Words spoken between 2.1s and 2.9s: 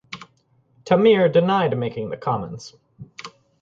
comments.